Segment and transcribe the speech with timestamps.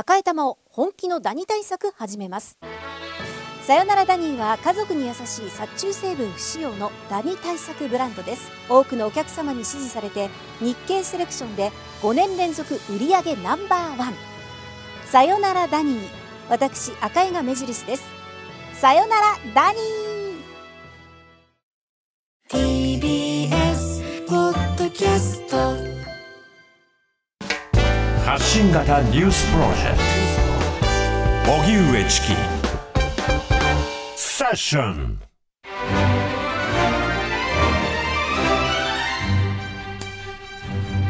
[0.00, 2.56] 赤い玉を本気のダニ対策始めます。
[3.64, 8.50] さよならダニーは家族に優しい殺虫成分不使用のダニ対策ブランドです。
[8.70, 14.14] 多くのお客様に支持されて日経セレクションで5年連続売上ナンバーワン。
[15.04, 16.08] さよならダニー。
[16.48, 18.02] 私赤井が目印です。
[18.72, 23.00] さよならダニー。
[23.00, 23.19] TBS
[28.52, 29.98] 発信型ニュースプロジェク
[31.46, 31.52] ト。
[31.52, 32.26] 荻上チキ。
[34.16, 35.20] Session。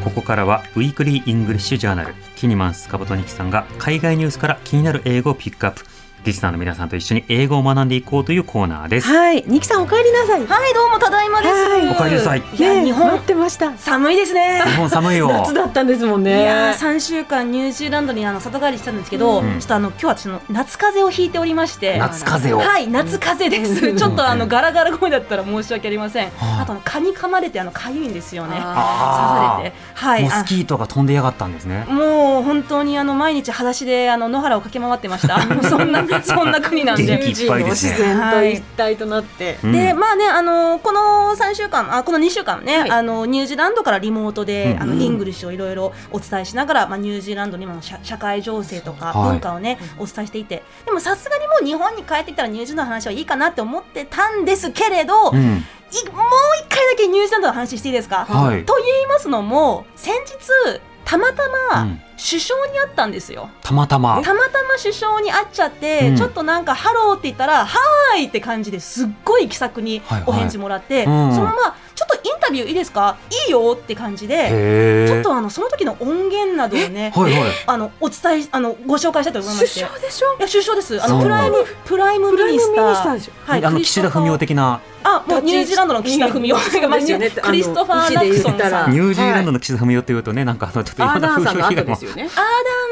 [0.04, 2.14] ここからは Weekly English Journal。
[2.36, 5.86] キニマンス塚本ニキさんが海外ニュースから気になる英語をピックアップ。
[6.24, 9.08] リスナーの皆さんと一緒に英語を学んでいこうというコーナーです。
[9.08, 10.46] はい、ニキさんお帰りなさい。
[10.46, 11.54] はい、どうもただいまです。
[11.90, 12.42] お帰りなさい。
[12.58, 13.10] いや、日本？
[13.10, 13.74] 待ってました。
[13.78, 14.62] 寒いですね。
[14.66, 15.28] 日本寒いよ。
[15.28, 16.42] 夏だったんですもんね。
[16.42, 21.96] いや、三週間ニュージーランドにあの里帰りしたんですけど、うん、ちょっとあの今日は私の夏風邪をひいておりまして。
[21.98, 22.70] 夏風邪を。
[22.70, 23.96] はい、夏風邪です。
[23.96, 26.30] ちょっとあのガラガラ声だったら申し訳ありません。
[26.38, 28.56] あと蚊に噛まれてあの痒いんですよね。
[28.56, 29.76] 刺されて。
[29.94, 30.22] はい。
[30.24, 31.86] モスキートが飛んでやがったんですね。
[31.88, 35.40] もう本当にあの毎日裸足であの野原を駆け回ってました。
[35.66, 37.04] そんな そんな国なんで。
[37.04, 37.92] 元気いっぱいですね。
[37.92, 39.58] 自然と一体となって。
[39.62, 55.30] はい、で、まあね、あのこの三週間、あこの二週間ね、はい、あのニュージーランドからリモートで、うんうん、あの English をいろいろお伝えしながら、まあニュージーランドにも社社会情勢とか文化をね、はい、お伝えしていて、でもさすがにもう日本に帰ってきたらニュージーランドの話はいいかなって思ってたんですけれど。
[55.30, 56.24] うんもう
[56.60, 64.22] 一回だけニュージーランドの話していいですか、はい、と言いますのも先日たまたま首相に会ったんですよ、たまたま。
[64.22, 73.16] たまたま首相に会っちゃって、うん、ちょっとなんか「Hello」って言ったら「Hi」って感じですっごい気さくにお返事もらって、はいはいうん、そのまま「ちょっとインタビューいいですか？
[73.48, 79.80] いいよ」って感じでちょっとあのその時の音源などをね、はいはい、あのお伝えあのご紹介したいと思いまして。
[79.80, 80.26] 首相でしょ？
[80.38, 81.02] いや首相です。
[81.02, 83.30] あの Prime Prime Minister。
[83.46, 86.54] はいあの岸田文雄的なあもうニュージーランドの岸田文雄。
[87.00, 87.30] ですよね。
[87.30, 88.92] クリストファー・ラクソンさん。
[88.92, 92.24] ニュージーランドの岸田文雄っていうとねなんかあのちょっといろんな風評被害もアーダ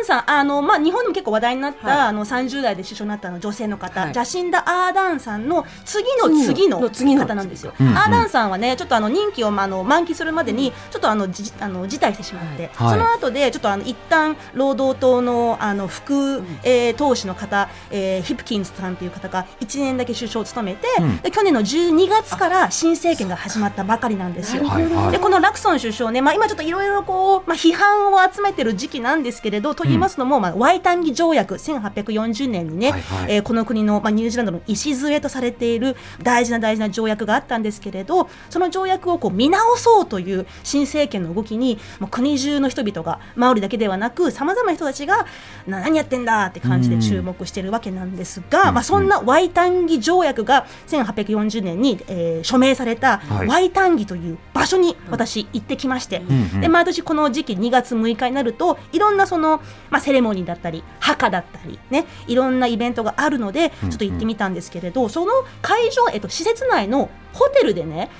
[0.02, 0.30] ンさん。
[0.30, 20.86] あのまあ日本でも結構話題になった、あの30代で首相になったの女性の方、ジャシンダ・アーダンさんの次の次の方なんですよ、アーダンさんはねちょっとあの任期をまあの満期するまでにちょっとあのじあの辞退してしまって、その後でちょっとあの一旦労働党のあの副、えー、党首の方、えー、ヒプキンスさんという方が1年だけ首相を務めて、
[21.22, 24.62] で去年の12月から新政権が始まったばかりなんですよ。
[25.10, 45.26] でこのラクソン首相ね、まあ、今ちょっといろいろこう、まあ、批判を集めてる時期なんですけれどと言いますのも、うん、まあ、ワイタンギ条約1840年にね、はいはい、えー、この国の、まあ、ニュージーランドの礎とされている大事な大事な条約があったんですけれどその条約をこう見直そうという新政権の動きにもう国中の人々がマオリだけではなくさまざまな人たちが
[45.66, 56.22] 何やってんだって感じで注目しているわけなんですが、うん、まあ、そんなワイタンギ条約が1840年に、えー、署名名されたワイタンギという場所に私行ってきまして、
[56.60, 59.60] で毎年この時期2月6日になるといろんなその、
[59.90, 65.32] まあ、セレモニーだったり墓だったりねいろんなイベントがあるのでちょっと行ってみたんですけれど、その
[65.62, 68.10] 会場、えっと、施設内のホテルでね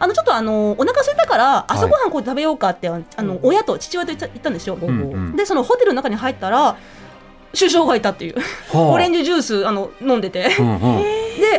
[0.00, 4.78] あのちょっとあのお腹空いたから朝ごはんこう食べようかって、はい、あの親と父親と言ったんですよ、
[5.34, 6.76] でそのホテルの中に入ったら
[7.52, 8.36] 首相がいたっていう、
[8.76, 10.54] オレンジジュースあの飲んでて、で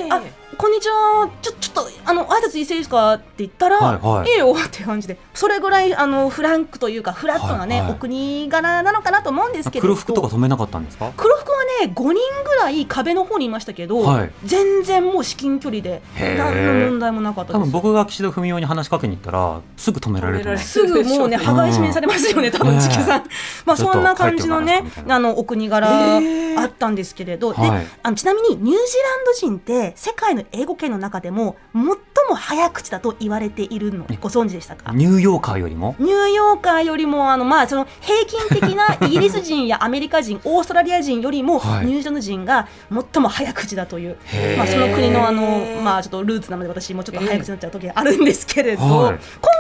[0.10, 0.22] あ
[0.60, 1.30] こんにちは。
[1.42, 3.22] ちょちょっとあの挨拶いいですか？
[3.40, 5.18] って言ったら、はいはい、いいよって感じで。
[5.34, 9.84] それぐらいあのフランクというかフラットなね、お国柄なのかなと思うんですけど。
[9.84, 11.14] 黒服とか止めなかったんですか？
[11.16, 12.14] 黒服はね5人
[12.44, 20.86] ぐらい壁の方にいましたけど、はい、全然もう至近距離で何の問題もなかった多分僕が岸田文雄に話しかけに行ったらすぐ止められるす。
[20.86, 23.24] ぐもうね羽交い締めにされますよね、多分チキさん、
[23.66, 26.20] まあそんな感じのねあのお国柄あ
[26.66, 27.60] ったんですけれど、で
[28.04, 28.80] あのちなみにニュージーラン
[29.26, 34.92] ド人って世界の英語圏の中でも最も早口だと言われているのご存知でしたか？
[34.94, 35.96] ニューヨーカーよりも？
[36.00, 42.68] ニューヨーカーよりもあの、まあ、その平均的な イギリス人やアメリカ人オーストラリア人よりも、ニュージーランド人が
[43.14, 44.18] 最も早口だという、
[44.58, 49.18] まあ、その国のあの、まあ、ちょっとルーツなので私もちょっと早口になっちゃう時があるんですけれど、今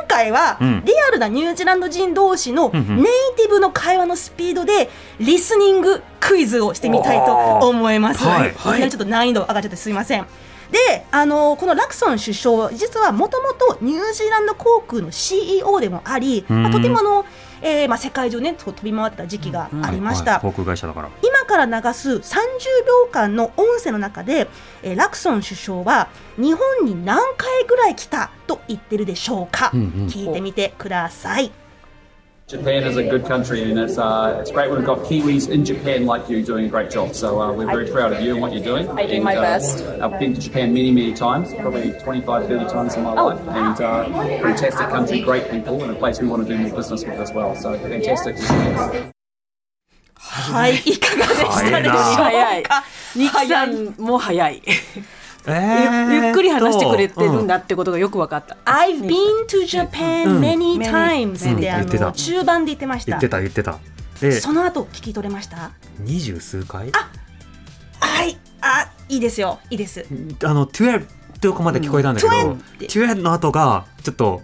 [0.07, 2.83] 回はリアルなニュージーランド人同士のネイ
[3.38, 4.89] ティブの会話のスピードで
[5.19, 8.24] リスニングクイズをしてみたいと思います。
[8.24, 8.54] はい、
[8.89, 10.25] ちょっと難易度上がっちゃってすみません。
[10.71, 17.25] であのこのラクソン首相実はもともとニュージーランド航空の CEO でもあり、まあ、とてもあの、
[17.62, 21.10] えーまあ、世界中ね飛び回ってた時期がありました、航空会社だから。
[21.24, 22.39] 今から流す30
[22.88, 24.48] 秒間の音声の中で、
[24.83, 31.51] えー、ラクソン首相は日本に何回ぐらい来たと言ってるでしょうか、うんうん、聞いてみてください
[32.49, 35.64] Japan is a good country, and it's uh, it's great when we've got Kiwis in
[35.64, 37.14] Japan like you doing a great job.
[37.14, 38.87] So uh, we're very proud of you and what you're doing.
[38.90, 39.82] I do and, my uh, best.
[39.82, 43.28] I've been to Japan many, many times, probably 25, 30 times in my Oh.
[43.28, 44.05] life, and uh,
[44.43, 47.32] fantastic country, great people, and a place we want to do more business with as
[47.32, 47.56] well.
[47.56, 49.11] So fantastic experience.
[50.16, 52.84] はいいかがでしたでしょう早いか。
[53.16, 54.62] ニキさんも早い。
[55.50, 58.57] えゆゆっくり話してくれてるんだだってことがよく分かった。
[58.66, 63.12] I've been to Japan many times って中盤で言ってました。
[63.12, 63.80] 言ってた言ってた。
[64.22, 65.72] でその後聞き取れました？
[66.00, 66.92] 二十数回？
[68.00, 68.38] はい。
[68.62, 69.60] あいいですよ。
[69.69, 70.06] いいです。
[70.44, 71.07] あの12
[71.40, 72.63] とこまで聞こえたんだけど、うん。
[72.80, 74.42] 12の後がちょっと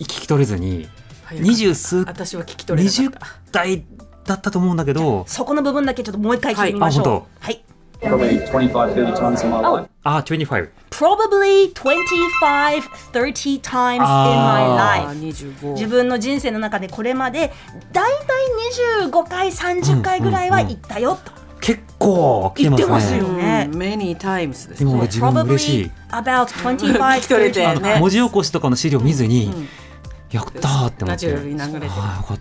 [0.00, 0.88] 聞き取れずに
[1.32, 3.20] 二十数私は聞き取れな20かっ
[3.52, 3.60] た。
[3.60, 3.84] 代
[4.24, 5.24] だったと思うんだけど。
[5.26, 7.44] そこの部分だけちょっともう一回聞いてみましょう。
[7.44, 7.62] はい、
[8.00, 9.88] Probably 25, 30 times in my life.
[10.04, 12.82] あ25 Probably 25
[13.12, 15.08] 30 times in my life.
[15.18, 15.72] 25。
[15.74, 17.52] 自分の人生の中でこれまで
[17.92, 21.32] だいたい25回30回ぐらいは行ったよと。
[21.60, 23.68] 結構来てますね言ってますよね。
[23.70, 25.06] うん many times です今俺ね。
[25.06, 29.52] 自分も嬉し Probably い about 25 聞き取れて30あのね文字起こしとかの資料見ずに、
[30.30, 31.88] やったーってラルに流れて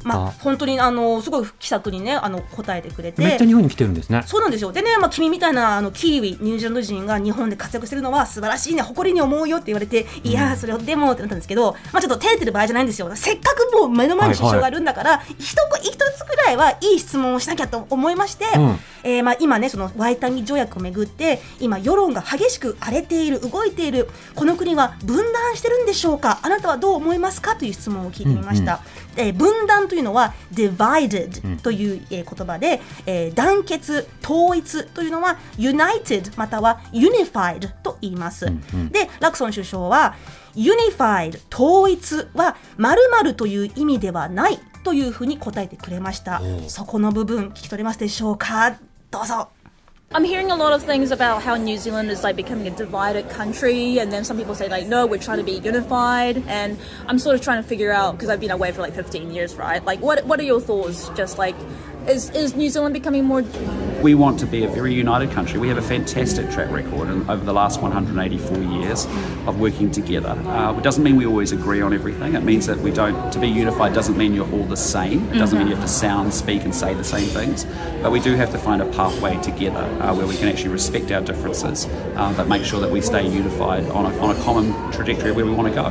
[0.04, 3.24] まあ本当にあのすごい気さくにねあの答えてくれて。
[3.24, 4.24] めっちゃ日本に来てるんですね。
[4.26, 4.72] そうなんですよ。
[4.72, 13.10] でね、まあ、君みたいなあのキーウィ、ニュージーランド人が日本で活躍してるのは素晴らしいね、誇りに思うよって言われて、いやー、それをでもってなったんですけど、まあ、ちょっと照れてる場合じゃないんですよ。
[13.16, 18.80] せっかくもう目の前に支障があるんだから、一個一つくらいはいい質問をしなきゃと思いまして、うん。
[19.02, 27.56] えーまあ、今ね、そのワイタンギ条約をめぐって、今、世論が激しく荒れている、動いている、この国は分断してるんでしょうか、あなたはどう思いますか？
[27.56, 28.82] という質問を聞いてみました。
[29.16, 38.46] えー分断というのは divided という、えー言葉で、えー団結統一というのは united または unified と言います、
[38.92, 40.16] でラクソン首相は
[40.56, 46.42] unified 統一は〇〇という意味ではないというふうに答えてくれました。
[46.68, 48.78] そこの部分聞き取れますでしょうか？
[49.12, 49.50] どうぞ
[50.12, 53.30] I'm hearing a lot of things about how New Zealand is like becoming a divided
[53.30, 57.20] country, and then some people say like, no, we're trying to be unified, and I'm
[57.20, 59.86] sort of trying to figure out because I've been away for like 15 years, right?
[59.86, 61.10] Like, what what are your thoughts?
[61.10, 61.56] Just like,
[62.08, 63.44] is is New Zealand becoming more?
[64.02, 65.60] We want to be a very united country.
[65.60, 69.06] We have a fantastic track record in, over the last 184 years
[69.46, 70.30] of working together.
[70.30, 72.34] Uh, it doesn't mean we always agree on everything.
[72.34, 73.32] It means that we don't.
[73.34, 75.32] To be unified doesn't mean you're all the same.
[75.34, 77.66] It doesn't mean you have to sound, speak, and say the same things.
[78.02, 81.11] But we do have to find a pathway together uh, where we can actually respect
[81.13, 81.87] our differences,
[82.17, 85.37] uh, but make sure that we stay unified on a, on a common trajectory of
[85.37, 85.91] where we want to go.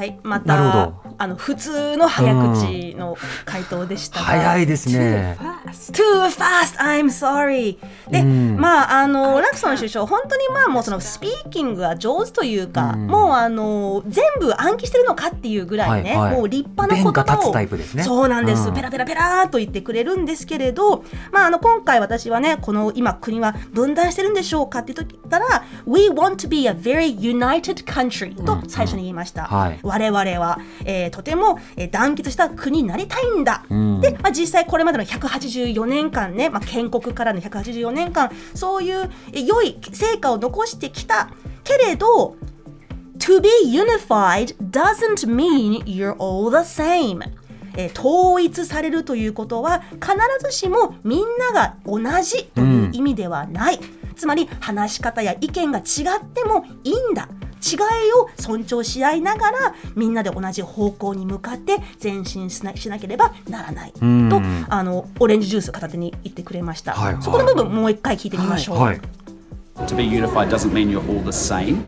[0.00, 7.77] はいまなるほたどあの普通の早口の回答でしたが、早いですね Too fast, I'm sorry.
[8.09, 17.11] で、うんまあ、あの、ラクソン首相、本当にまあ、もうそのスピーキングが上手というか、うんもうあの、全部暗記してるのかっていうぐらいね、はいはいもう立派な言葉を。
[17.13, 29.43] 弁が立つタイプですねそうなんです、うんペラペラペラと言ってくれるんですけれど、まあ、あの、今回私はね、この今国は分断してるんでしょうかって言ったら、We want to be a very united country と最初に言いました。
[29.45, 33.63] はい我々は、えーとても、えー団結した国になりたいんだ。
[33.69, 35.05] うんで、まあ、実際これまでの
[35.63, 41.29] 184年間ね、まあ、建国からの184年間そういう良い成果を残してきた。
[41.63, 42.35] けれど
[43.17, 47.21] To be unified doesn't mean you're all the same.
[47.77, 53.79] え統一されるということは必ずしもみんなが同じという意味ではない、
[54.15, 57.27] つまり話し方や意見が違ってもいいんだ。
[57.61, 63.91] 違いを尊重し合いながらみんなで同じ方向に向かって前進しなしなければならない。
[63.93, 64.65] とん。
[64.69, 67.13] あのオレンジジュース片手に言ってくれました、はい。
[67.13, 67.23] はい。
[67.23, 69.01] そこの部分もう一回聞いてみましょう、はい。
[69.75, 71.87] To be unified doesn't mean you're all the same.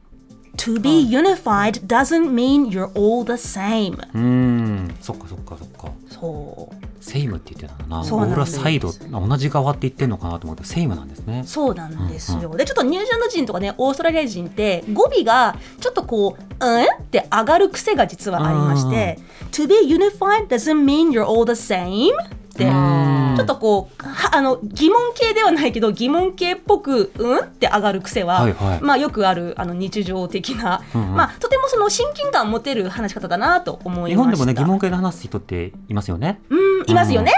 [0.68, 3.98] To be unified doesn't mean you're all the same.
[4.14, 5.92] うんそっかそっかそっか。
[6.10, 6.76] そう。
[7.00, 8.04] セイムって言ってたんだな。
[8.04, 8.58] そうなんです。
[8.58, 11.44] 俺はサイド同じ側って言ってんのかなと思ってセイムなんですね。
[11.46, 19.20] そうなんですよ、でちょっとニュージーランド人とかねオーストラリア人って語尾がちょっとこう「うん?」って上がる癖が実はありまして
[19.54, 22.66] 「To be unified doesn't mean you're all the same」って
[23.38, 28.80] ちょっとこうはあの疑問形ではないけど疑問形っぽく「うん?」って上がる癖は、はいはい。
[28.82, 31.16] まあ、よくあるあの日常的な、うんうん。
[31.16, 34.10] まあ、とてもその親近感を持てる話し方だなと思いました。
[34.10, 36.42] 日本でもね疑問系で話す人っていますよね。
[36.50, 37.34] うんいますよね、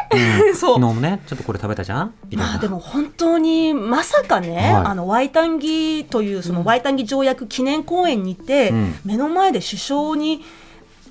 [0.47, 0.55] うん。
[0.55, 0.75] そう。
[0.75, 2.13] 昨日もねちょっとこれ食べたじゃん？
[2.35, 4.85] まあでも本当にまさかね、はい。
[4.85, 8.95] あのワイタンギというそのワイタンギ条約記念公演にて、うん。
[9.05, 10.43] 目の前で首相に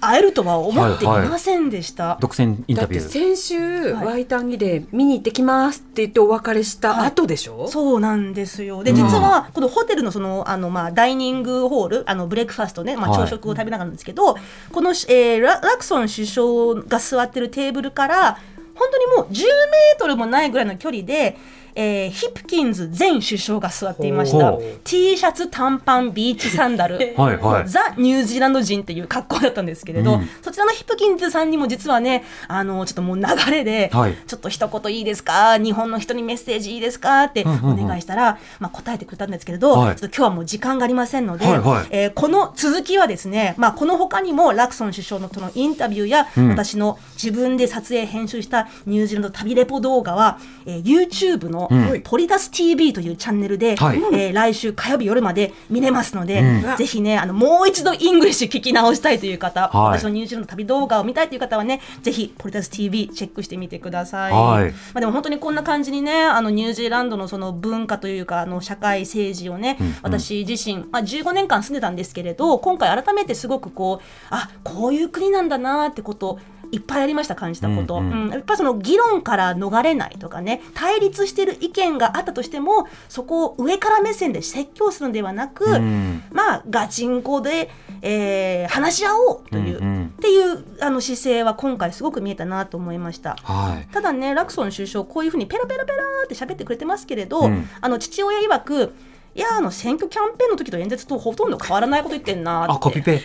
[0.01, 2.19] 会えるとは思っていませんでした。
[2.21, 3.09] 独占インタビュー。
[3.09, 8.83] 先週、はいワイタンギで見に行ってきますって言ってお別れした後でしょ、そうなんですよ。
[8.83, 14.37] で、実は、このホテルのその、あの、まあ、ダイニングホール、あの、ブレックファストね、まあ、はい朝食を食べながらなんですけど、
[14.73, 18.39] この、えーラ、ラクソン首相が座ってるテーブルから、
[18.75, 21.37] 本当にもう10メートルもないぐらいの距離で、
[21.81, 24.53] えーヒプキンズ前首相が座っていました。
[24.83, 26.97] T シャツ、短パン、ビーチサンダル。
[27.17, 27.69] はいはい。
[27.69, 30.29] ザ・ニュージーランド人っていう格好だったんですけれど、うん。
[30.43, 34.17] そちらのヒプキンズさんにも実はね、あの、ちょっともう流れで、はい。
[34.27, 35.57] ちょっと一言いいですか？
[35.59, 37.23] 日本の人にメッセージいいですか？
[37.25, 37.85] ってうんうんうん。
[37.85, 39.97] お願いしたら、まあ、答えてくれたんですけれど、はい。
[39.97, 41.87] ちょっと今日はもう時間がありませんので、はいはい。
[41.91, 46.49] えーこの続きはですね、まあ、この他にもラクソン首相のとのインタビューや、うん。
[46.49, 52.01] 私の自分で撮影編集したニュージーランド旅レポ動画は、えー YouTube のうん。
[52.03, 53.99] ポリタス TV というチャンネルで、はい。
[54.13, 56.77] えー来週火曜日夜まで見れますので、うん。
[56.77, 59.99] ぜひね、あの、もう一度 English 聞き直したいという方、はい。
[59.99, 64.33] 私のニュージーランド旅動画を見たいという方はね、ぜひ、ポリタス TV チェックしてみてください。
[64.33, 64.71] はい。
[64.71, 69.87] まあでも本当にこんな感じにね、あの、ニュージーランドのその文化というか、あの、社会政治をね、うん。
[69.87, 76.39] うん私自身、まあ15年間住んでたんですけれど、今回改めてすごくこう、あ、こういう国なんだなってこと、
[76.73, 78.11] いっぱいありました感じたこと、ううん。
[78.11, 78.31] うん。
[78.31, 86.23] やっぱりその議論から逃れないとかね対立している意見があったとしてもそこを上から目線で説教するのではなく、うん。
[86.31, 87.71] まあガチンコで、
[88.03, 90.07] えー話し合おうという、うんうん。
[90.07, 93.37] っていうあの姿勢は今回すごく見えたなと思いました。
[93.43, 93.93] はい。
[93.93, 97.69] ただねラクソン首相こういうふうにペラペラペラって喋ってくれてますけれど、うん。
[97.81, 98.95] あの父親曰く
[99.39, 102.73] いやあの選挙キャンペーンの時と演説とほとんど変わらないこと言ってんなって。
[102.73, 103.23] あ、コピペ。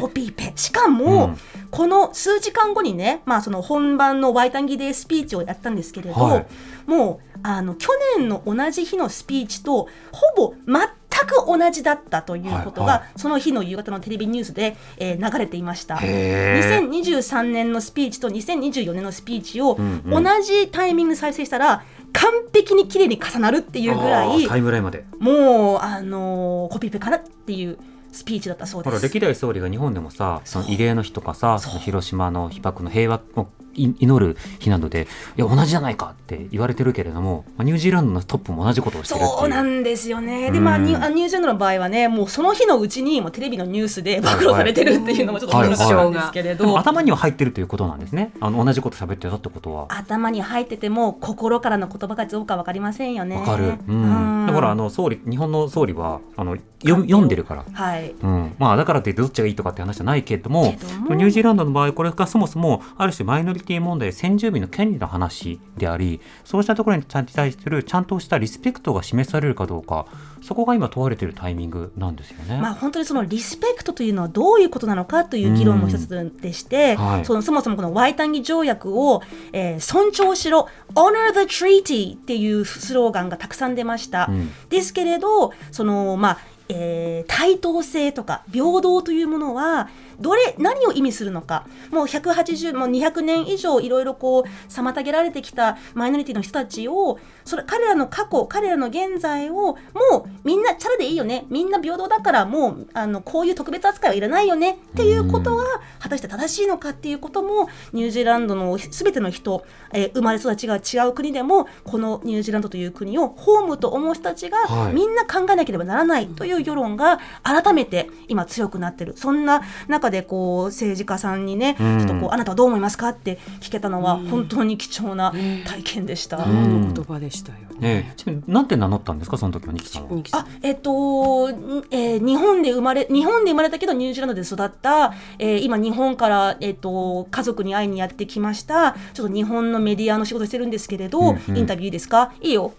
[0.00, 0.52] コピペ。
[0.56, 1.36] しかも、うん。
[1.70, 6.46] この数時間後にね、まあ、その本番のワイタンギデースピーチをやったんですけれど、はい。
[6.90, 10.80] もうあの去年の同じ日のスピーチとほぼ全
[11.28, 15.96] く同じだったということが、はいはその日の夕方のテレビニュースで、えー流れていました。
[15.96, 16.88] へー。
[16.90, 20.24] 2023年のスピーチと2024年のスピーチをうんうん。
[20.24, 21.84] 同じタイミングで再生したら
[22.22, 25.04] 完璧に綺麗に重なるっていうぐらいタイムラインまで。
[25.18, 27.78] もう、あのーコピペかなっていう
[28.12, 29.02] スピーチだったそうです。
[29.02, 40.50] 歴代総理が日本でもさその慰霊の日とかさその広島の被爆の平和をい祈る日などでいや同じじゃないかって言われてるけれども、まあ、ニュージーランドのトップも同じことをしてるそうなんですよね。
[40.50, 40.64] で、うん。
[40.64, 45.68] まあ、ニュあニュージーランドの場合はね、もうその日のうちにもうテレビのニュースで暴露されてるっていうのもちょっとはい。
[45.68, 48.32] 驚かったんですけれど、頭には入ってるということなんですね。
[48.40, 49.86] あの同じこと喋ってたってことは。
[49.88, 53.36] 頭に入ってても心からの言葉がどうかわかりませんよね。
[53.36, 54.42] わかる、うん。
[54.42, 54.46] うん。
[54.46, 58.14] だからあの総理日本の総理はあのよ読んでるから、はい。
[58.22, 61.14] うん、まあだからといってどっちがいいとかって話じゃないけれどもけども。
[61.14, 70.06] ニュージーランドの場合これがそもそもある種マイノリティ問題先住民の権利の話でありそうしたところに対するちゃんとしたリスペクトが示されるかどうか
[70.42, 72.58] そこが今問われているタイミングなんですよね。
[72.60, 84.26] まあ、本当にそのリスペクトというのはどういうことなのかという議論も一つでして、うんはいそのそもそもこのワイタンギ条約を、えー尊重しろ Honor the Treaty っていうスローガンがたくさん出ました。
[84.28, 86.38] うんですけれどそのまあ
[86.68, 89.88] えー対等性とか平等というものは
[90.22, 91.66] どれ何を意味するのか。
[91.90, 99.76] もう180もう200年以上いろいろこう妨げられてきたマイノリティの人たちをそれ彼らの過去彼らの現在をも
[100.24, 101.44] うみんなチャラでいいよね。
[101.50, 104.78] みんな平等だからもうあのこういう特別扱いはいらないよね。
[104.92, 105.64] っていうことが
[105.98, 114.92] 果たして正しいのかっていうこともニュージーランドの全ての人、えー生まれ育ちが違う国でもこのニュージーランドという国をホームと思う人たちがはい。
[114.92, 119.14] みんな考えなければならないという世論が改めて今強くなってる。
[119.16, 121.98] そんな中でこう政治家さんにね、うん。
[121.98, 125.32] ちょっとこうあなたはどう思いますかって聞けたのは本当に貴重な
[125.66, 126.44] 体験でした。
[126.44, 126.86] ん。
[126.86, 127.64] の言葉でしたよね。
[127.80, 128.14] ねえ。
[128.16, 129.36] ちなみになんて名乗ったんですか？
[129.36, 130.22] その時はニキさんは。
[130.32, 138.94] あえっと、んえー日本で生まれ日本で生まれたけどニュージーランドで育った、えー今日本から、えっと、家族に会いにやってきました。
[139.14, 141.56] ちょっと日本のメディアの仕事してるんですけれど、うんうん。
[141.56, 142.32] インタビューいいですか？
[142.40, 142.72] いいよ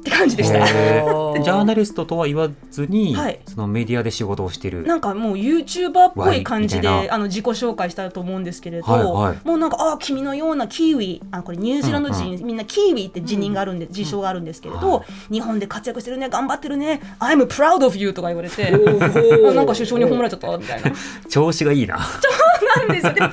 [0.00, 0.58] って感じでした。
[0.66, 4.82] ジャーナリストとは言わずに、はいそのメディアで仕事をしている。
[4.84, 20.92] なんかもう YouTuber っぽい感じでわいみたいなあの自己紹介したと思うんですけれど、はいはいもうなんかああ君のようなキーウィあこれニュージーランド人、うんみんなキーウィって辞任があるんで、自称があるんですけれど、は日本で活躍してるね頑張ってるね I'm proud of you とか言われてあなんか首相に褒められちゃったみたいな。
[21.28, 21.98] 調子がいいな。
[22.76, 23.12] なんですよ。
[23.12, 23.28] でも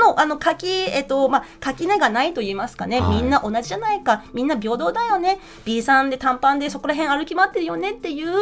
[0.00, 3.16] のあの書きえっとまあ垣根がないと言いますかね、はい。
[3.16, 5.38] みんな同じじゃないか、みんな平等だよね。
[5.64, 8.32] B さんで短パンでそこら辺歩き回ってるよねっていう、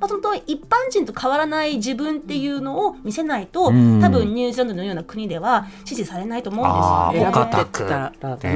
[0.00, 4.00] まあ本当一般人と変わらない自分っていうのを見せないと、うん。
[4.00, 7.30] 多分ニュージーランドのような国では支持されないと思うんですよ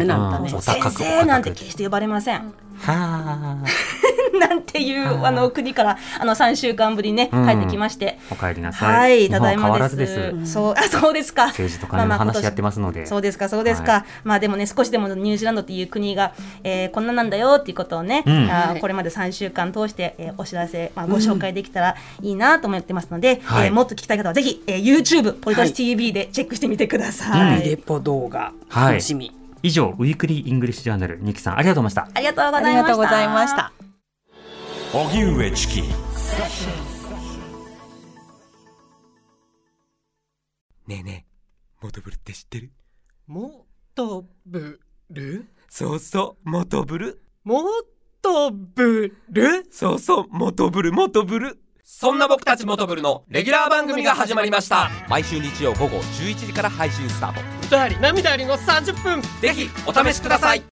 [0.05, 0.49] なんだね。
[0.49, 2.39] 先高く生なんて決して呼ばれません。
[2.39, 2.53] は
[2.87, 3.57] あ。
[4.49, 9.13] なんていうあの国からあの3週間ぶりにねうん帰ってきまして、お帰りなさい。
[9.21, 9.89] はい、ただいまで。
[9.89, 10.53] すす。
[10.53, 11.47] そう、あ、そうですか。
[11.47, 13.07] 政治と金の話やってますので。
[13.07, 13.93] そうですか、そうですか。
[13.93, 16.33] はまあでもね、少しでもニュージーランドっていう国が、
[16.65, 27.69] えーこんななんだよっていうことをね、うんあーこれまで3週間通して、えーお知らせ、まあ、ご紹介できたらいいなと思ってますので、はいえーもっと聞きたい方はぜひ、えー YouTube、ポリトシ TV でチェックしてみてください。
[27.69, 29.33] レポ動画はい楽しみ、
[29.63, 32.19] 以上、 Weekly English Journal、ニキさん、ありがとうございました。
[32.19, 32.79] ありがとうございました。
[32.79, 33.82] ありがとうございました。
[34.95, 35.81] 荻上チキ。
[35.81, 35.87] ね
[40.89, 41.33] えねえ
[41.81, 42.73] モトブルって知ってる？
[43.27, 47.23] もとぶるそうそうモトブル。
[47.43, 47.63] も
[48.21, 51.59] とぶるそうそうモトブルモトブル。
[51.83, 54.91] そんな僕たちモトブルのレギュラー番組が始まりました。
[55.09, 57.41] 毎週日曜午後11時から配信スタート。
[57.67, 59.23] 歌あり涙ありの30分。
[59.41, 60.63] ぜひお試しください